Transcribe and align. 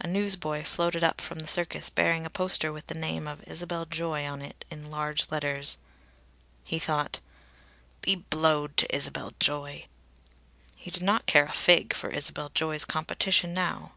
A 0.00 0.08
newsboy 0.08 0.64
floated 0.64 1.04
up 1.04 1.20
from 1.20 1.38
the 1.38 1.46
Circus 1.46 1.88
bearing 1.88 2.26
a 2.26 2.28
poster 2.28 2.72
with 2.72 2.86
the 2.86 2.94
name 2.96 3.28
of 3.28 3.44
Isabel 3.46 3.86
Joy 3.86 4.24
on 4.26 4.42
it 4.42 4.64
in 4.68 4.90
large 4.90 5.30
letters. 5.30 5.78
He 6.64 6.80
thought: 6.80 7.20
"Be 8.00 8.16
blowed 8.16 8.76
to 8.78 8.92
Isabel 8.92 9.32
Joy!" 9.38 9.86
He 10.74 10.90
did 10.90 11.04
not 11.04 11.26
care 11.26 11.46
a 11.46 11.52
fig 11.52 11.94
for 11.94 12.10
Isabel 12.10 12.48
Joy's 12.52 12.84
competition 12.84 13.54
now. 13.54 13.92